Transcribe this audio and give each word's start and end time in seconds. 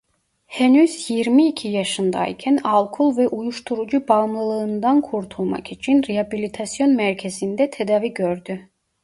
Henüz 0.47 1.09
yirmi 1.09 1.47
iki 1.47 1.67
yaşındayken 1.67 2.59
alkol 2.63 3.17
ve 3.17 3.27
uyuşturucu 3.27 4.07
bağımlılığından 4.07 5.01
kurtulmak 5.01 5.71
için 5.71 6.03
rehabilitasyon 6.07 6.89
merkezinde 6.95 7.69
tedavi 7.69 8.13
gördü. 8.13 8.69